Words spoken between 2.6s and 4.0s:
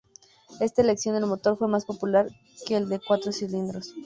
que el de cuatro cilindros.